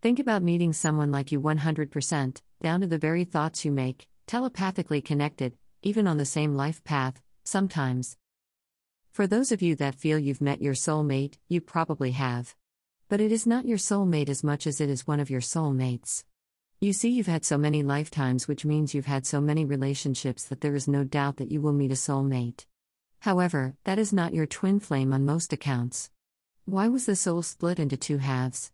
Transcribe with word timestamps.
Think 0.00 0.18
about 0.18 0.42
meeting 0.42 0.72
someone 0.72 1.10
like 1.10 1.32
you 1.32 1.40
100%, 1.40 2.40
down 2.62 2.80
to 2.80 2.86
the 2.86 2.98
very 2.98 3.24
thoughts 3.24 3.64
you 3.64 3.72
make, 3.72 4.08
telepathically 4.26 5.00
connected, 5.00 5.56
even 5.82 6.06
on 6.06 6.18
the 6.18 6.24
same 6.24 6.54
life 6.54 6.82
path, 6.84 7.20
sometimes. 7.44 8.16
For 9.18 9.26
those 9.26 9.50
of 9.50 9.62
you 9.62 9.74
that 9.74 9.96
feel 9.96 10.16
you've 10.16 10.40
met 10.40 10.62
your 10.62 10.74
soulmate, 10.74 11.38
you 11.48 11.60
probably 11.60 12.12
have. 12.12 12.54
But 13.08 13.20
it 13.20 13.32
is 13.32 13.48
not 13.48 13.66
your 13.66 13.76
soulmate 13.76 14.28
as 14.28 14.44
much 14.44 14.64
as 14.64 14.80
it 14.80 14.88
is 14.88 15.08
one 15.08 15.18
of 15.18 15.28
your 15.28 15.40
soulmates. 15.40 16.22
You 16.78 16.92
see, 16.92 17.08
you've 17.08 17.26
had 17.26 17.44
so 17.44 17.58
many 17.58 17.82
lifetimes, 17.82 18.46
which 18.46 18.64
means 18.64 18.94
you've 18.94 19.06
had 19.06 19.26
so 19.26 19.40
many 19.40 19.64
relationships 19.64 20.44
that 20.44 20.60
there 20.60 20.76
is 20.76 20.86
no 20.86 21.02
doubt 21.02 21.38
that 21.38 21.50
you 21.50 21.60
will 21.60 21.72
meet 21.72 21.90
a 21.90 21.94
soulmate. 21.94 22.64
However, 23.18 23.74
that 23.82 23.98
is 23.98 24.12
not 24.12 24.34
your 24.34 24.46
twin 24.46 24.78
flame 24.78 25.12
on 25.12 25.26
most 25.26 25.52
accounts. 25.52 26.12
Why 26.64 26.86
was 26.86 27.06
the 27.06 27.16
soul 27.16 27.42
split 27.42 27.80
into 27.80 27.96
two 27.96 28.18
halves? 28.18 28.70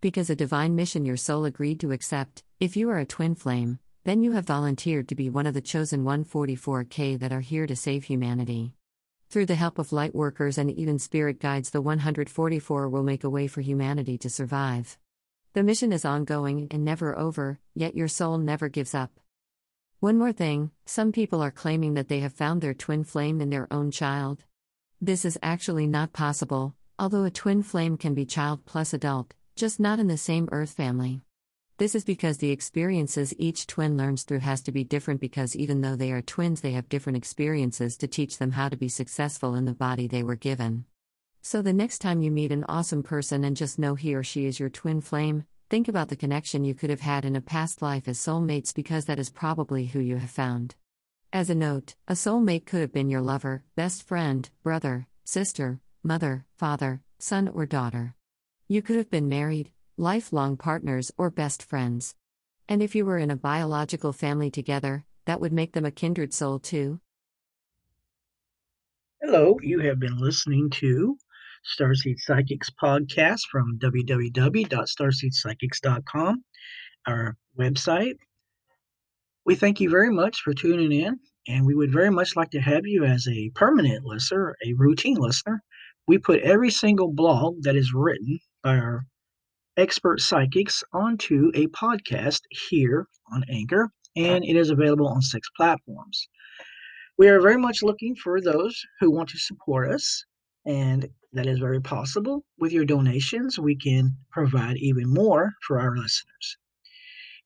Because 0.00 0.28
a 0.28 0.34
divine 0.34 0.74
mission 0.74 1.04
your 1.04 1.16
soul 1.16 1.44
agreed 1.44 1.78
to 1.78 1.92
accept, 1.92 2.42
if 2.58 2.76
you 2.76 2.90
are 2.90 2.98
a 2.98 3.06
twin 3.06 3.36
flame, 3.36 3.78
then 4.02 4.24
you 4.24 4.32
have 4.32 4.44
volunteered 4.44 5.06
to 5.06 5.14
be 5.14 5.30
one 5.30 5.46
of 5.46 5.54
the 5.54 5.60
chosen 5.60 6.02
144K 6.02 7.16
that 7.20 7.32
are 7.32 7.38
here 7.38 7.68
to 7.68 7.76
save 7.76 8.02
humanity. 8.02 8.74
Through 9.34 9.46
the 9.46 9.56
help 9.56 9.80
of 9.80 9.92
light 9.92 10.14
workers 10.14 10.58
and 10.58 10.70
even 10.70 11.00
spirit 11.00 11.40
guides, 11.40 11.70
the 11.70 11.80
144 11.82 12.88
will 12.88 13.02
make 13.02 13.24
a 13.24 13.28
way 13.28 13.48
for 13.48 13.62
humanity 13.62 14.16
to 14.18 14.30
survive. 14.30 14.96
The 15.54 15.64
mission 15.64 15.92
is 15.92 16.04
ongoing 16.04 16.68
and 16.70 16.84
never 16.84 17.18
over, 17.18 17.58
yet 17.74 17.96
your 17.96 18.06
soul 18.06 18.38
never 18.38 18.68
gives 18.68 18.94
up. 18.94 19.18
One 19.98 20.18
more 20.18 20.30
thing 20.32 20.70
some 20.86 21.10
people 21.10 21.42
are 21.42 21.50
claiming 21.50 21.94
that 21.94 22.06
they 22.06 22.20
have 22.20 22.32
found 22.32 22.60
their 22.60 22.74
twin 22.74 23.02
flame 23.02 23.40
in 23.40 23.50
their 23.50 23.66
own 23.72 23.90
child. 23.90 24.44
This 25.00 25.24
is 25.24 25.36
actually 25.42 25.88
not 25.88 26.12
possible, 26.12 26.76
although 26.96 27.24
a 27.24 27.30
twin 27.32 27.64
flame 27.64 27.96
can 27.96 28.14
be 28.14 28.24
child 28.24 28.64
plus 28.66 28.94
adult, 28.94 29.34
just 29.56 29.80
not 29.80 29.98
in 29.98 30.06
the 30.06 30.16
same 30.16 30.48
earth 30.52 30.70
family. 30.70 31.23
This 31.76 31.96
is 31.96 32.04
because 32.04 32.38
the 32.38 32.52
experiences 32.52 33.34
each 33.36 33.66
twin 33.66 33.96
learns 33.96 34.22
through 34.22 34.38
has 34.40 34.62
to 34.62 34.70
be 34.70 34.84
different 34.84 35.20
because 35.20 35.56
even 35.56 35.80
though 35.80 35.96
they 35.96 36.12
are 36.12 36.22
twins, 36.22 36.60
they 36.60 36.70
have 36.70 36.88
different 36.88 37.16
experiences 37.16 37.96
to 37.96 38.06
teach 38.06 38.38
them 38.38 38.52
how 38.52 38.68
to 38.68 38.76
be 38.76 38.88
successful 38.88 39.56
in 39.56 39.64
the 39.64 39.74
body 39.74 40.06
they 40.06 40.22
were 40.22 40.36
given. 40.36 40.84
So 41.42 41.62
the 41.62 41.72
next 41.72 41.98
time 41.98 42.22
you 42.22 42.30
meet 42.30 42.52
an 42.52 42.64
awesome 42.68 43.02
person 43.02 43.42
and 43.42 43.56
just 43.56 43.76
know 43.76 43.96
he 43.96 44.14
or 44.14 44.22
she 44.22 44.46
is 44.46 44.60
your 44.60 44.68
twin 44.68 45.00
flame, 45.00 45.46
think 45.68 45.88
about 45.88 46.10
the 46.10 46.16
connection 46.16 46.64
you 46.64 46.74
could 46.74 46.90
have 46.90 47.00
had 47.00 47.24
in 47.24 47.34
a 47.34 47.40
past 47.40 47.82
life 47.82 48.06
as 48.06 48.18
soulmates 48.18 48.72
because 48.72 49.06
that 49.06 49.18
is 49.18 49.28
probably 49.28 49.86
who 49.86 49.98
you 49.98 50.18
have 50.18 50.30
found. 50.30 50.76
As 51.32 51.50
a 51.50 51.56
note, 51.56 51.96
a 52.06 52.12
soulmate 52.12 52.66
could 52.66 52.82
have 52.82 52.92
been 52.92 53.10
your 53.10 53.20
lover, 53.20 53.64
best 53.74 54.04
friend, 54.04 54.48
brother, 54.62 55.08
sister, 55.24 55.80
mother, 56.04 56.46
father, 56.56 57.02
son, 57.18 57.48
or 57.48 57.66
daughter. 57.66 58.14
You 58.68 58.80
could 58.80 58.94
have 58.94 59.10
been 59.10 59.28
married, 59.28 59.72
lifelong 59.96 60.56
partners, 60.56 61.12
or 61.16 61.30
best 61.30 61.62
friends. 61.62 62.14
And 62.68 62.82
if 62.82 62.94
you 62.94 63.04
were 63.04 63.18
in 63.18 63.30
a 63.30 63.36
biological 63.36 64.12
family 64.12 64.50
together, 64.50 65.04
that 65.26 65.40
would 65.40 65.52
make 65.52 65.72
them 65.72 65.84
a 65.84 65.90
kindred 65.90 66.32
soul 66.32 66.58
too. 66.58 67.00
Hello, 69.22 69.58
you 69.62 69.80
have 69.80 69.98
been 69.98 70.18
listening 70.18 70.70
to 70.70 71.16
Starseed 71.64 72.18
Psychics 72.18 72.70
podcast 72.70 73.40
from 73.50 73.78
www.starseedpsychics.com, 73.78 76.44
our 77.06 77.36
website. 77.58 78.16
We 79.46 79.54
thank 79.54 79.80
you 79.80 79.90
very 79.90 80.10
much 80.10 80.42
for 80.42 80.52
tuning 80.52 80.92
in, 80.92 81.18
and 81.48 81.64
we 81.64 81.74
would 81.74 81.92
very 81.92 82.10
much 82.10 82.36
like 82.36 82.50
to 82.50 82.60
have 82.60 82.86
you 82.86 83.04
as 83.04 83.26
a 83.28 83.50
permanent 83.54 84.04
listener, 84.04 84.54
a 84.64 84.74
routine 84.74 85.16
listener. 85.16 85.62
We 86.06 86.18
put 86.18 86.40
every 86.40 86.70
single 86.70 87.12
blog 87.12 87.62
that 87.62 87.76
is 87.76 87.94
written 87.94 88.38
by 88.62 88.76
our 88.76 89.06
expert 89.76 90.20
psychics 90.20 90.84
onto 90.92 91.50
a 91.54 91.66
podcast 91.68 92.40
here 92.68 93.06
on 93.32 93.44
Anchor, 93.48 93.90
and 94.16 94.44
it 94.44 94.56
is 94.56 94.70
available 94.70 95.08
on 95.08 95.20
six 95.20 95.48
platforms. 95.56 96.28
We 97.18 97.28
are 97.28 97.40
very 97.40 97.58
much 97.58 97.82
looking 97.82 98.14
for 98.16 98.40
those 98.40 98.80
who 99.00 99.10
want 99.10 99.28
to 99.30 99.38
support 99.38 99.90
us, 99.90 100.24
and 100.66 101.08
that 101.32 101.46
is 101.46 101.58
very 101.58 101.80
possible. 101.80 102.44
With 102.58 102.72
your 102.72 102.84
donations, 102.84 103.58
we 103.58 103.76
can 103.76 104.16
provide 104.30 104.76
even 104.76 105.12
more 105.12 105.52
for 105.66 105.80
our 105.80 105.96
listeners. 105.96 106.56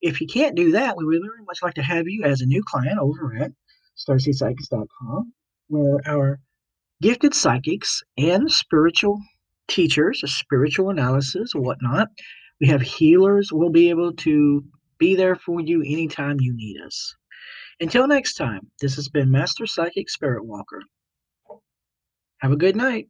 If 0.01 0.21
you 0.21 0.27
can't 0.27 0.57
do 0.57 0.73
that, 0.73 0.97
we 0.97 1.05
would 1.05 1.23
very 1.23 1.45
much 1.47 1.59
like 1.63 1.75
to 1.75 1.83
have 1.83 2.07
you 2.07 2.25
as 2.25 2.41
a 2.41 2.47
new 2.47 2.63
client 2.67 2.99
over 2.99 3.35
at 3.37 3.53
starseedpsychics.com, 3.97 5.33
where 5.69 6.01
our 6.07 6.41
gifted 7.03 7.35
psychics 7.35 8.03
and 8.17 8.51
spiritual 8.51 9.21
teachers, 9.69 10.23
spiritual 10.27 10.91
analysis, 10.91 11.53
whatnot. 11.55 12.09
We 12.61 12.67
have 12.69 12.83
healers. 12.83 13.51
We'll 13.53 13.71
be 13.71 13.91
able 13.91 14.13
to 14.15 14.65
be 14.99 15.15
there 15.15 15.37
for 15.37 15.61
you 15.61 15.83
anytime 15.83 16.39
you 16.41 16.55
need 16.55 16.81
us. 16.85 17.15
Until 17.81 18.09
next 18.09 18.35
time, 18.35 18.71
this 18.81 18.97
has 18.97 19.09
been 19.09 19.31
Master 19.31 19.67
Psychic 19.67 20.11
Spirit 20.11 20.45
Walker. 20.45 20.83
Have 22.39 22.53
a 22.53 22.57
good 22.57 22.77
night. 22.77 23.09